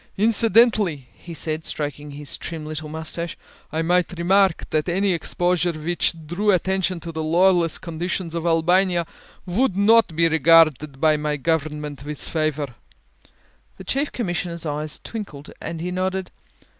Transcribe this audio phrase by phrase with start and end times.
[0.17, 3.37] Incidentally," he said, stroking his trim little moustache,
[3.71, 9.05] "I might remark that any exposure which drew attention to the lawless conditions of Albania
[9.45, 12.73] would not be regarded by my government with favour."
[13.77, 16.31] The Chief Commissioner's eyes twinkled and he nodded.